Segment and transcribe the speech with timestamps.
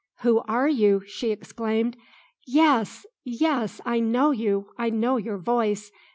[0.21, 1.95] "Who are you?" she exclaimed.
[2.47, 5.91] "Yes, yes, I know you, I know your voice!